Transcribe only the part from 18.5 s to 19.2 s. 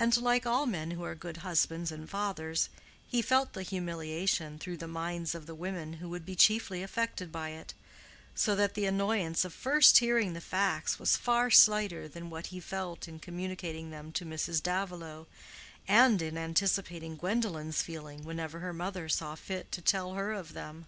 her mother